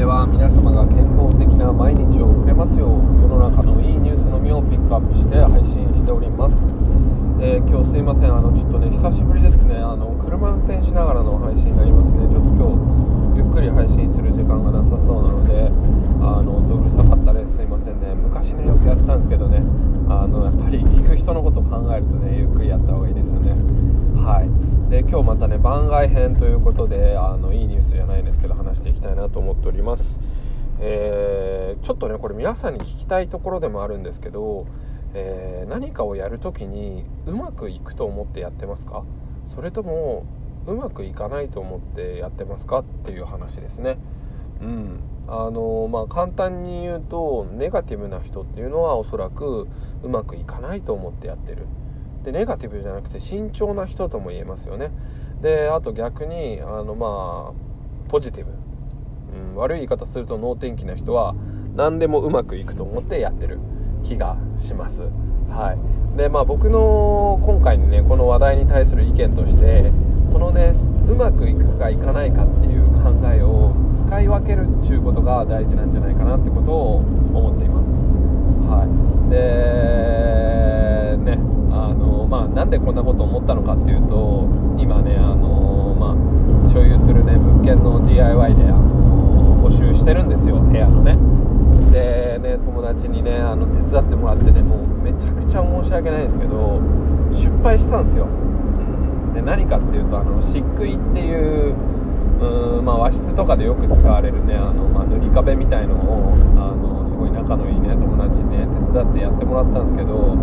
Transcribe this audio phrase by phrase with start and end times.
[0.00, 6.56] では皆様が健康的な毎日を送れますよう世の中のいいニュースのみをピックアップして配信しております、
[7.36, 8.32] えー、今日すいません。
[8.32, 9.76] あのちょっとね久しぶりですね。
[9.76, 12.24] あの車運転しながらの配信になりますね。
[12.32, 12.72] ちょっと今
[13.36, 15.68] 日ゆっくり配信する時間がなさそうなので
[16.24, 18.16] あの音うるさかったですすいませんね。
[18.16, 19.60] 昔ねよくやってたんですけどね。
[20.08, 23.52] あのやっぱり聞く人のことを考えるとねゆっくりやった方がいいですよね。
[24.16, 24.48] はい。
[24.90, 30.18] で今日またね番外編ということであのいいニュースじゃないんですけど話していきたいなと思っております。
[30.80, 34.66] えー、ちょっとねこれ皆さんに聞きたいところでもあるんですけど、
[35.14, 39.04] えー、何かをやる時にうまくいくと思ってやってますか？
[39.46, 40.26] それとも
[40.66, 42.80] うまくいかないと思ってやってますか？
[42.80, 43.96] っていう話ですね。
[44.60, 45.00] うん。
[45.28, 49.68] あのまあ、簡単に言うとネガティブな人っていうのはおそらく
[50.02, 51.68] うまくいかないと思ってやってる。
[52.24, 54.90] でネガティブじゃなくて慎重な人とも言えますよね。
[55.42, 58.52] であと逆にあのまあポジティブ。
[59.32, 61.36] うん、悪い言い方すると能天気な人は
[61.76, 63.58] 何でもうまくいくと思ってやってる。
[64.02, 65.02] 気がします。
[65.50, 65.76] は
[66.14, 69.90] い、でまあ僕の今回のねこの話題に対する意見として
[70.32, 70.74] このね
[71.08, 78.02] うまくいくかいかないかっていう考えを使い分けるっていうことが大事なんじゃないかなってことを思っています。
[78.68, 78.84] は
[79.26, 81.49] い、でね。
[82.60, 91.16] なんでこんなこと思ったのかっていうと今ねあのまあ所有するね物件の DIY であの募集してるんですよ部屋のね。
[91.90, 96.82] でね友達にねあの手伝ってもらってねもうめちゃくちゃ申し訳ないんですけど
[97.32, 98.26] 失敗したんですよ、
[99.32, 101.74] で何かっていうとあの漆喰っていう
[102.40, 110.36] うん、まあ、和室とかでよく使われるねあの、まあ、塗り壁みたいのをあのすごい仲のいいね友達にね手伝ってやってもらったんですけど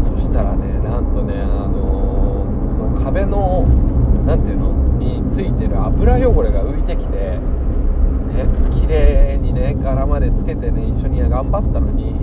[0.00, 3.66] そしたらねなんとねあのその壁の
[4.26, 4.86] 何ていうの？
[4.96, 7.40] についてる油汚れが浮いてきてね
[8.72, 12.16] 綺麗にね柄までつけてね一緒に頑張ったのに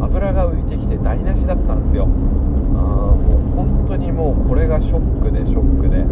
[0.00, 2.04] 油が浮いてきて台無しだったんですよ。
[2.04, 6.06] あもう本当にもうこれがショックでショックで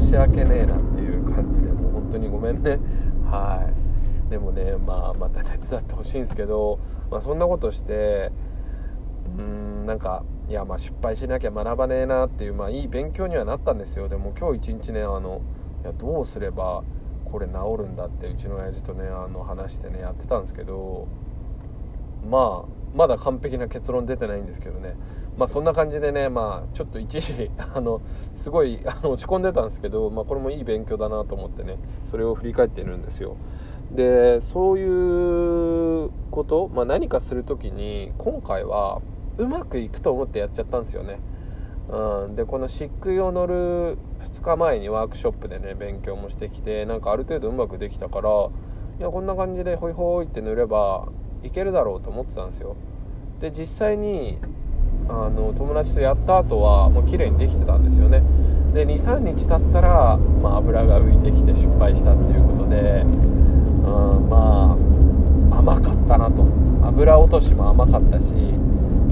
[0.00, 2.78] 申し訳ねえなっていう感じでもう本当にごめんね。
[3.30, 3.68] は
[4.28, 4.30] い。
[4.30, 6.78] でもね、まあ、また手伝ってほしいんですけど、
[7.10, 8.32] まあ、そんなことして
[9.36, 14.08] うーんなんかいやまあ失敗しなきゃ学ばねえなっていうまあいい勉強にはなったんですよ。
[14.08, 15.40] でも今日一日ねあの
[15.82, 16.82] いやどうすれば
[17.24, 21.08] これ治るんだってうちの親父とねあの話してねやってたんですけど
[22.28, 24.94] まあまだ完璧な結論出てないんですけどね。
[25.38, 28.02] まあそんな感じでねまあちょっと一時 あの
[28.34, 33.36] すごいあの落ち込んでたんですけど、まあ、これもいい勉強だなと思ってねそれを振り返っているんですよ。
[33.90, 39.00] でそういうこと、まあ、何かする時に今回は
[39.38, 41.18] うまくいくと思ってやっちゃったんですよね。
[41.88, 48.30] うん、でこの漆喰を乗る2日前にワークショップでね勉強もしてきてなんかある程度うまくできたから
[48.98, 51.08] いやこんな感じでホイホイって塗れば
[51.42, 52.76] いけるだろうと思ってたんですよ。
[53.40, 54.38] で実際に
[55.08, 58.22] あの友達とやった後はもう綺麗にできてたんですよね。
[58.72, 64.76] で23日経ったら、まあ、油が浮いてきて失敗したっていうことで、うん、ま
[65.52, 66.46] あ甘かったなと。
[66.84, 68.34] 油落としも甘かったし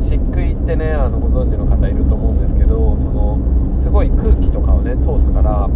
[0.00, 3.38] 漆喰ってねあのご存知の方いると思うんですけどその
[3.78, 5.68] すごい空気とかをね通すから、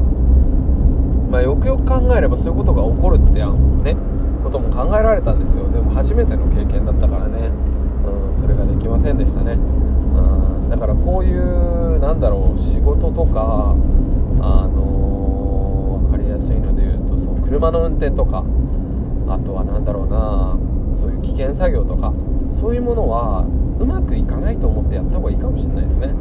[1.30, 3.96] まあ、よくよく考えればそういうことが起こるってやんね
[4.42, 5.70] ことも考えられたんですよ。
[5.70, 7.50] でも初めての経験だったからね、
[8.28, 13.74] うん、それができませんでしたね、うん、だからこういうなんだろう仕事とか
[14.40, 18.44] あの、分かりやすいので言うとそう車の運転とか
[19.28, 20.58] あとは何だろうな
[20.94, 22.12] そういう危険作業とか
[22.52, 23.46] そういうものは
[23.78, 26.14] うまくいかないと思ってやった方がいいかもしれないですね、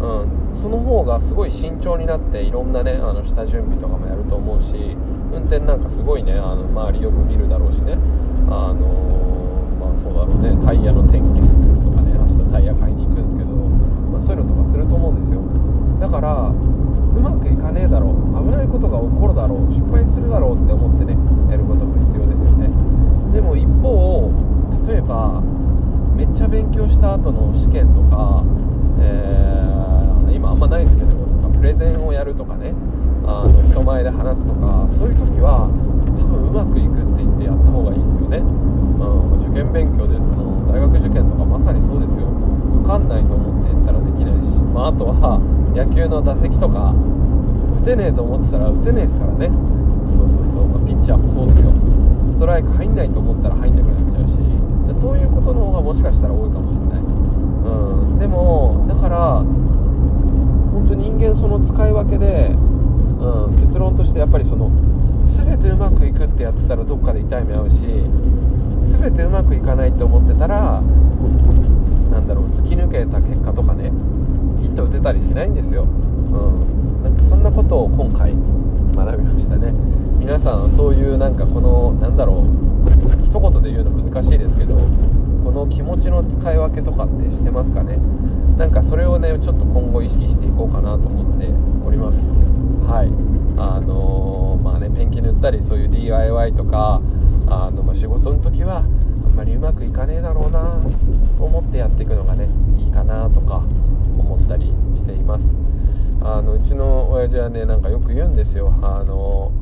[0.00, 4.96] うん、その方がすごい慎重になっていろんなねあの下準備とかもやると思うし
[5.32, 7.98] 運転なんかすごいねあの周りよく見るだろうしね。
[8.46, 10.56] あのー、まあそうだろうね。
[10.64, 12.12] タイヤの点検するとかね。
[12.12, 15.40] 明日タイヤ買いに行くんですけど、まあ、そういうのとかすると思うんですよ。
[15.98, 18.44] だからうまくいかねえだろう。
[18.44, 19.72] 危ないことが起こるだろう。
[19.72, 21.16] 失敗するだろうって思ってね
[21.50, 22.68] やることも必要ですよね。
[23.32, 24.30] でも一方
[24.86, 25.42] 例えば
[26.14, 28.44] めっちゃ勉強した後の試験とか、
[29.00, 32.72] えー、今あんまないですけどなんかプレゼンをやるとかね
[33.26, 35.68] あの人前で話すとかそういう時は
[36.06, 42.26] 多分うまくいくって言ってやった方がいいですよね、うん、受験勉強でその大学受験とかまさにそうですよ。
[42.84, 45.40] 受かんないと思ってやったらできないし、まあ、あとは
[45.74, 46.94] 野球の打席とか
[47.80, 49.48] 打てねえと思ってたら打てねえですからね。
[50.10, 51.72] そうそうそう、まあ、ピッチャーもそうっすよ。
[52.30, 54.13] ストライク入んないと思ったら入んなくなっちゃうし。
[55.04, 59.18] そういうことの方がもしかしたら多いかもしれない、うん、でもだから
[60.72, 62.48] 本当人間その使い分けで、
[63.20, 64.70] うん、結論としてやっぱりその
[65.22, 67.84] 全てうまくいくってやってたらどっかで痛い目合うし
[68.80, 70.80] 全てうまくいかないと思ってたら
[72.10, 73.92] なんだろう突き抜けた結果とかね
[74.58, 78.23] ヒット打てたりしないんですよ、うん、なんかそんなことを今回
[80.34, 87.98] 皆さんそういうなんかこのなんだろう一言で言うの難しいですけどこの気持ちの使い分けとかってしてますかね？
[88.58, 91.46] なんかそれをねちょっと今後意識していこうかなと思って
[91.86, 92.32] おります。
[92.32, 93.12] はい。
[93.56, 97.00] あのー、まあねペンキ塗ったりそういう DIY とか
[97.46, 100.82] あの、まあ、仕事の時はあんまりうまくいかねえだろうな
[101.38, 103.62] と思ってやっていくのがねいいかなとか
[104.18, 105.56] 思ったりしています。
[106.20, 108.74] あのうちの親父はねなんかよく言うんですよ。
[108.82, 109.52] あの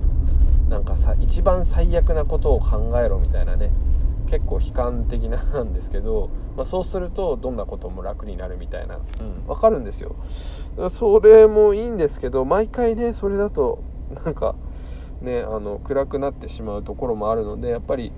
[0.72, 3.70] なんかさ一番最悪なことを考えろみたいなね
[4.30, 10.14] 結構悲観的なんですけど、 まあ、そうするとどんなことも楽になるみたいな、うん、分かるんですよ。
[10.94, 13.80] それもいいんですけど毎回ねそれだと
[14.24, 14.54] なんか
[15.20, 18.10] ねあの暗くなってしまうところもあるのでやっぱり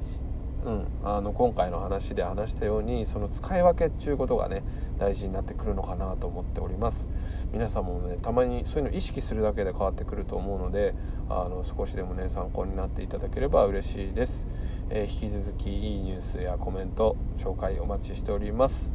[0.65, 4.63] うん、あの今回の話で話したようにその使い分けっていうことがね
[4.99, 7.09] 大事になってくるのかなと思っております。
[7.53, 10.95] 皆さんもねたまにそういうの意識するだけで変わってくると思うので
[11.29, 14.47] あの少しでもね参考になっていただければ嬉しいです、
[14.89, 18.91] えー、引き続きいいニュースやコメント紹介お待ちしております。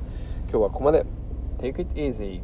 [0.49, 1.05] 今日はここまで。
[1.59, 2.41] Take it easy